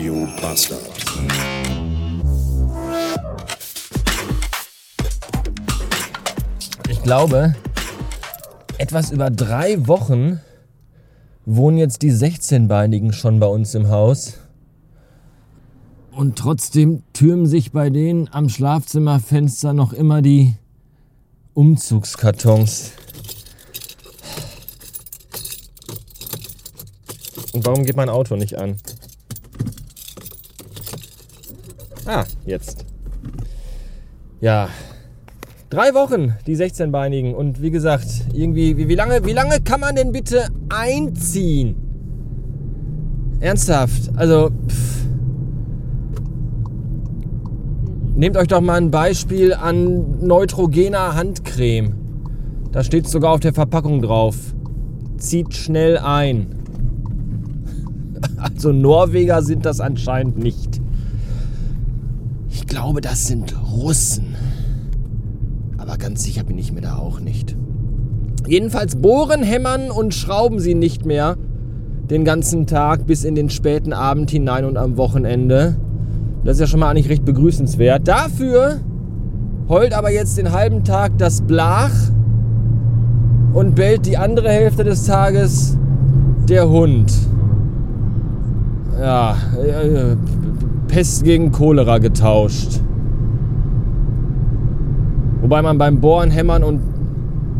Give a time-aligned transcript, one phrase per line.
[0.00, 0.80] Radio Bastard.
[6.88, 7.54] Ich glaube,
[8.78, 10.40] etwas über drei Wochen
[11.44, 14.38] wohnen jetzt die 16-Beinigen schon bei uns im Haus.
[16.12, 20.54] Und trotzdem türmen sich bei denen am Schlafzimmerfenster noch immer die
[21.52, 22.92] Umzugskartons.
[27.52, 28.78] Und warum geht mein Auto nicht an?
[32.12, 32.84] Ah, jetzt.
[34.40, 34.68] Ja.
[35.68, 37.36] Drei Wochen, die 16-Beinigen.
[37.36, 41.76] Und wie gesagt, irgendwie, wie, wie, lange, wie lange kann man denn bitte einziehen?
[43.38, 44.10] Ernsthaft.
[44.16, 45.06] Also, pff.
[48.16, 51.94] Nehmt euch doch mal ein Beispiel an neutrogener Handcreme.
[52.72, 54.36] Da steht sogar auf der Verpackung drauf.
[55.16, 56.56] Zieht schnell ein.
[58.36, 60.79] Also Norweger sind das anscheinend nicht.
[62.70, 64.36] Ich glaube, das sind Russen.
[65.76, 67.56] Aber ganz sicher bin ich mir da auch nicht.
[68.46, 71.36] Jedenfalls bohren, hämmern und schrauben sie nicht mehr
[72.08, 75.78] den ganzen Tag bis in den späten Abend hinein und am Wochenende.
[76.44, 78.06] Das ist ja schon mal eigentlich recht begrüßenswert.
[78.06, 78.78] Dafür
[79.68, 81.90] heult aber jetzt den halben Tag das Blach
[83.52, 85.76] und bellt die andere Hälfte des Tages
[86.48, 87.12] der Hund.
[88.96, 90.14] Ja, äh,
[90.90, 92.80] Pest gegen Cholera getauscht.
[95.40, 96.80] Wobei man beim Bohren, Hämmern und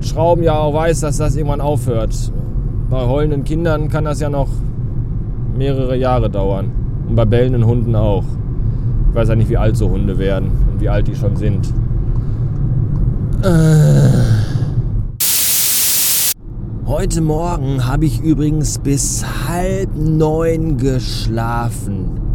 [0.00, 2.32] Schrauben ja auch weiß, dass das irgendwann aufhört.
[2.88, 4.48] Bei heulenden Kindern kann das ja noch
[5.58, 6.70] mehrere Jahre dauern.
[7.08, 8.22] Und bei bellenden Hunden auch.
[9.10, 11.72] Ich weiß ja nicht, wie alt so Hunde werden und wie alt die schon sind.
[16.86, 22.25] Heute Morgen habe ich übrigens bis halb neun geschlafen.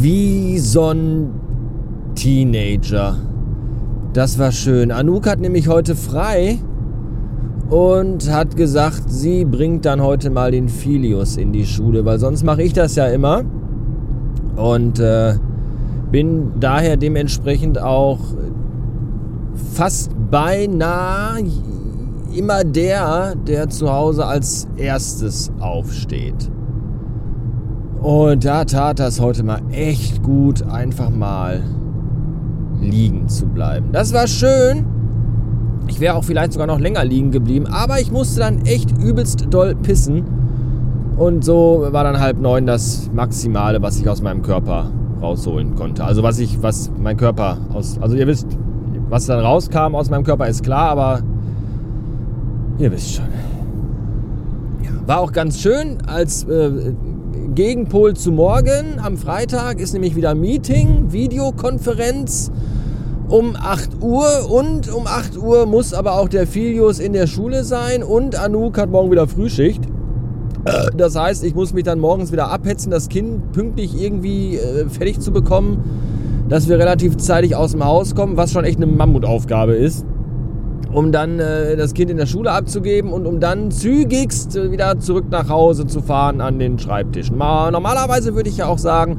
[0.00, 1.30] Wie so ein
[2.14, 3.16] Teenager.
[4.12, 4.90] Das war schön.
[4.90, 6.58] Anouk hat nämlich heute frei
[7.70, 12.42] und hat gesagt, sie bringt dann heute mal den Filius in die Schule, weil sonst
[12.42, 13.42] mache ich das ja immer.
[14.56, 15.34] Und äh,
[16.10, 18.18] bin daher dementsprechend auch
[19.74, 21.44] fast beinahe
[22.34, 26.50] immer der, der zu Hause als erstes aufsteht.
[28.02, 31.62] Und da tat das heute mal echt gut, einfach mal
[32.80, 33.90] liegen zu bleiben.
[33.92, 34.84] Das war schön.
[35.86, 39.46] Ich wäre auch vielleicht sogar noch länger liegen geblieben, aber ich musste dann echt übelst
[39.50, 40.24] doll pissen.
[41.16, 44.90] Und so war dann halb neun das Maximale, was ich aus meinem Körper
[45.20, 46.04] rausholen konnte.
[46.04, 47.98] Also was ich, was mein Körper aus.
[48.00, 48.48] Also ihr wisst,
[49.10, 51.20] was dann rauskam aus meinem Körper ist klar, aber
[52.78, 53.26] ihr wisst schon.
[54.82, 56.94] Ja, war auch ganz schön als äh,
[57.54, 58.98] Gegenpol zu morgen.
[59.02, 62.50] Am Freitag ist nämlich wieder Meeting, Videokonferenz
[63.28, 67.64] um 8 Uhr und um 8 Uhr muss aber auch der Filius in der Schule
[67.64, 69.82] sein und Anouk hat morgen wieder Frühschicht.
[70.96, 75.20] Das heißt, ich muss mich dann morgens wieder abhetzen, das Kind pünktlich irgendwie äh, fertig
[75.20, 79.74] zu bekommen, dass wir relativ zeitig aus dem Haus kommen, was schon echt eine Mammutaufgabe
[79.74, 80.06] ist
[80.92, 84.98] um dann äh, das Kind in der Schule abzugeben und um dann zügigst äh, wieder
[84.98, 87.30] zurück nach Hause zu fahren an den Schreibtisch.
[87.30, 89.18] Normalerweise würde ich ja auch sagen,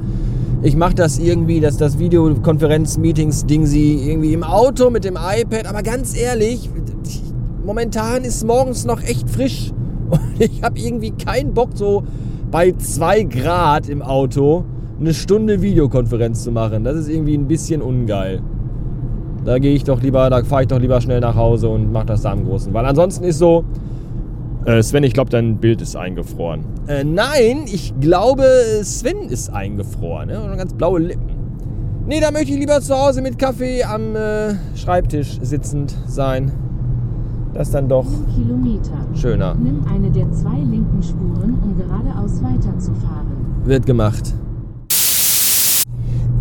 [0.61, 5.83] ich mache das irgendwie, dass das Videokonferenz-Meetings-Ding sie irgendwie im Auto mit dem iPad, aber
[5.83, 6.69] ganz ehrlich,
[7.65, 9.71] momentan ist morgens noch echt frisch
[10.09, 12.03] und ich habe irgendwie keinen Bock so
[12.51, 14.63] bei 2 Grad im Auto
[14.99, 16.83] eine Stunde Videokonferenz zu machen.
[16.83, 18.41] Das ist irgendwie ein bisschen ungeil.
[19.45, 22.05] Da gehe ich doch lieber, da fahre ich doch lieber schnell nach Hause und mache
[22.05, 22.73] das da im Großen.
[22.73, 23.65] Weil ansonsten ist so,
[24.65, 26.61] äh, Sven, ich glaube, dein Bild ist eingefroren.
[26.87, 28.45] Äh, nein, ich glaube,
[28.83, 30.29] Sven ist eingefroren.
[30.29, 30.41] Ne?
[30.41, 31.27] Und ganz blaue Lippen.
[32.07, 36.51] Nee, da möchte ich lieber zu Hause mit Kaffee am äh, Schreibtisch sitzend sein.
[37.53, 38.05] Das ist dann doch
[38.35, 38.91] Kilometer.
[39.13, 39.55] schöner.
[39.55, 43.27] Nimm eine der zwei linken Spuren, um geradeaus weiterzufahren.
[43.65, 44.33] Wird gemacht.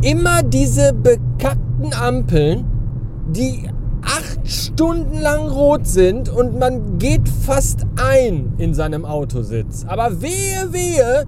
[0.00, 2.64] Immer diese bekackten Ampeln,
[3.32, 3.68] die
[4.02, 9.84] acht Stunden lang rot sind und man geht fast ein in seinem Autositz.
[9.86, 11.24] Aber wehe, wehe,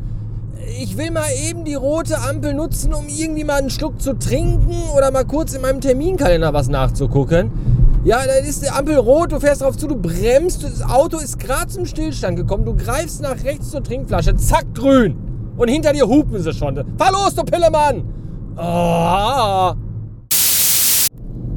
[0.81, 4.75] ich will mal eben die rote Ampel nutzen, um irgendwie mal einen Schluck zu trinken
[4.97, 7.51] oder mal kurz in meinem Terminkalender was nachzugucken.
[8.05, 11.39] Ja, dann ist die Ampel rot, du fährst drauf zu, du bremst, das Auto ist
[11.39, 15.17] gerade zum Stillstand gekommen, du greifst nach rechts zur Trinkflasche, zack, grün.
[15.57, 16.75] Und hinter dir hupen sie schon.
[16.99, 18.05] Fahr los, du Pillemann!
[18.57, 19.73] Oh,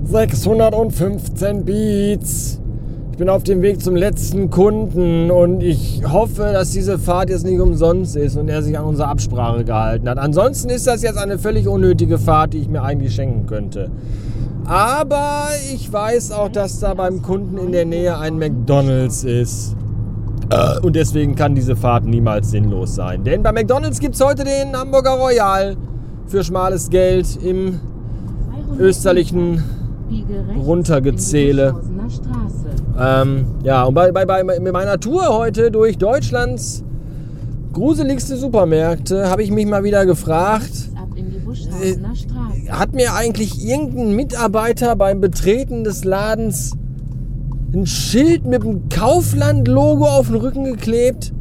[0.10, 2.62] 615 Beats.
[3.12, 7.46] Ich bin auf dem Weg zum letzten Kunden und ich hoffe, dass diese Fahrt jetzt
[7.46, 10.18] nicht umsonst ist und er sich an unsere Absprache gehalten hat.
[10.18, 13.92] Ansonsten ist das jetzt eine völlig unnötige Fahrt, die ich mir eigentlich schenken könnte.
[14.66, 19.76] Aber ich weiß auch, dass da beim Kunden in der Nähe ein McDonald's ist.
[20.50, 23.26] Äh, und deswegen kann diese Fahrt niemals sinnlos sein.
[23.26, 25.76] Denn bei McDonald's gibt es heute den Hamburger Royal
[26.28, 27.82] für schmales Geld im
[28.80, 29.64] österlichen
[30.58, 31.76] Runtergezähle.
[33.00, 36.84] Ähm, ja, und bei, bei, bei meiner Tour heute durch Deutschlands
[37.74, 40.90] gruseligste Supermärkte habe ich mich mal wieder gefragt,
[41.84, 41.96] äh,
[42.72, 46.76] hat mir eigentlich irgendein Mitarbeiter beim Betreten des Ladens
[47.74, 51.34] ein Schild mit dem Kaufland-Logo auf den Rücken geklebt?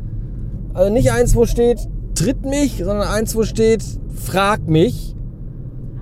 [0.75, 3.83] Also nicht eins, wo steht, tritt mich, sondern eins, wo steht,
[4.15, 5.16] frag mich.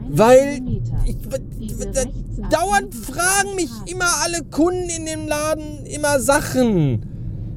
[0.08, 0.62] Weil
[1.06, 1.16] ich,
[2.50, 7.06] dauernd fragen mich immer alle Kunden in dem Laden immer Sachen.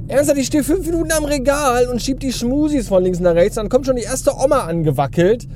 [0.07, 3.55] Ernsthaft, ich stehe fünf Minuten am Regal und schieb die Schmusis von links nach rechts.
[3.55, 5.47] Dann kommt schon die erste Oma angewackelt.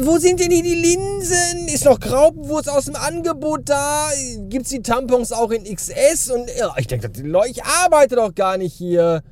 [0.00, 1.68] Wo sind denn hier die Linsen?
[1.68, 4.08] Ist noch Graupenwurst aus dem Angebot da?
[4.48, 6.30] Gibt's die Tampons auch in XS?
[6.30, 7.10] Und ja, ich denke,
[7.48, 9.22] ich arbeite doch gar nicht hier.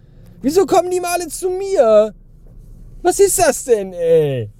[0.40, 2.14] Wieso kommen die mal alle zu mir?
[3.02, 4.50] Was ist das denn, ey?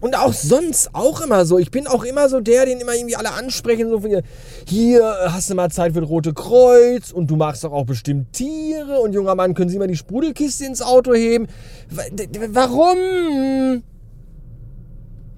[0.00, 1.58] Und auch sonst auch immer so.
[1.58, 3.88] Ich bin auch immer so der, den immer irgendwie alle ansprechen.
[3.88, 4.22] So hier,
[4.66, 8.32] hier hast du mal Zeit für das Rote Kreuz und du magst doch auch bestimmt
[8.32, 9.00] Tiere.
[9.00, 11.46] Und junger Mann, können Sie mal die Sprudelkiste ins Auto heben?
[12.50, 13.82] Warum?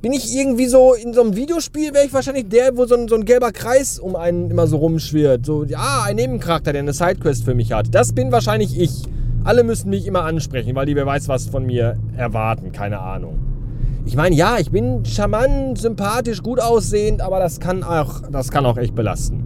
[0.01, 3.09] Bin ich irgendwie so in so einem Videospiel, wäre ich wahrscheinlich der, wo so ein,
[3.09, 5.45] so ein gelber Kreis um einen immer so rumschwirrt.
[5.45, 7.93] So, ja, ein Nebencharakter, der eine Sidequest für mich hat.
[7.93, 9.05] Das bin wahrscheinlich ich.
[9.45, 12.71] Alle müssen mich immer ansprechen, weil die wer weiß was von mir erwarten.
[12.71, 13.58] Keine Ahnung.
[14.05, 18.65] Ich meine, ja, ich bin charmant, sympathisch, gut aussehend, aber das kann auch, das kann
[18.65, 19.45] auch echt belasten.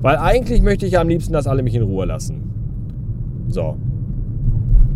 [0.00, 3.46] Weil eigentlich möchte ich ja am liebsten, dass alle mich in Ruhe lassen.
[3.48, 3.76] So.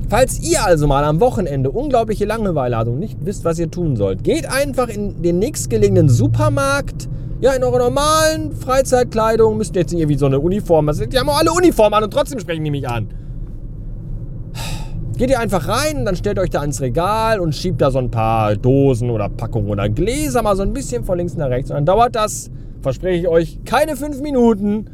[0.08, 3.96] Falls ihr also mal am Wochenende unglaubliche Langeweile habt und nicht wisst, was ihr tun
[3.96, 7.08] sollt, geht einfach in den nächstgelegenen Supermarkt.
[7.40, 10.88] Ja, in eurer normalen Freizeitkleidung müsst ihr jetzt irgendwie so eine Uniform.
[11.10, 13.08] Die haben auch alle Uniformen an und trotzdem sprechen die mich an.
[15.22, 18.10] Geht ihr einfach rein, dann stellt euch da ans Regal und schiebt da so ein
[18.10, 21.70] paar Dosen oder Packungen oder Gläser mal so ein bisschen von links nach rechts.
[21.70, 24.90] Und dann dauert das, verspreche ich euch, keine fünf Minuten.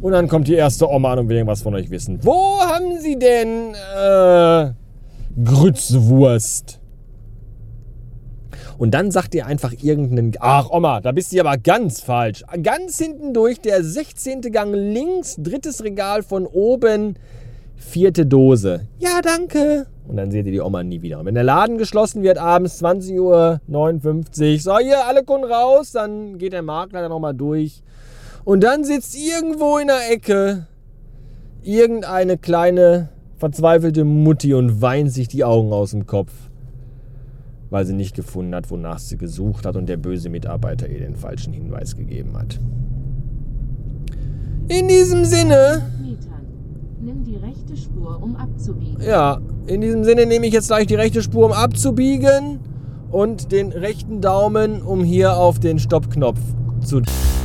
[0.00, 2.20] Und dann kommt die erste Oma an und will irgendwas von euch wissen.
[2.22, 4.70] Wo haben Sie denn äh,
[5.44, 6.78] Grützwurst?
[8.78, 10.30] Und dann sagt ihr einfach irgendeinen.
[10.38, 12.44] Ach, Oma, da bist du aber ganz falsch.
[12.62, 14.42] Ganz hinten durch, der 16.
[14.42, 17.16] Gang links, drittes Regal von oben
[17.76, 18.86] vierte Dose.
[18.98, 19.86] Ja, danke.
[20.08, 21.20] Und dann seht ihr die Oma nie wieder.
[21.20, 26.38] Und wenn der Laden geschlossen wird, abends 20.59 Uhr, so hier, alle Kunden raus, dann
[26.38, 27.82] geht der Makler dann nochmal durch.
[28.44, 30.66] Und dann sitzt irgendwo in der Ecke
[31.62, 33.08] irgendeine kleine
[33.38, 36.32] verzweifelte Mutti und weint sich die Augen aus dem Kopf,
[37.70, 41.16] weil sie nicht gefunden hat, wonach sie gesucht hat und der böse Mitarbeiter ihr den
[41.16, 42.60] falschen Hinweis gegeben hat.
[44.68, 45.82] In diesem Sinne
[47.06, 49.00] Nimm die rechte Spur, um abzubiegen.
[49.00, 49.38] Ja,
[49.68, 52.58] in diesem Sinne nehme ich jetzt gleich die rechte Spur, um abzubiegen
[53.12, 56.40] und den rechten Daumen, um hier auf den Stoppknopf
[56.84, 57.35] zu drücken.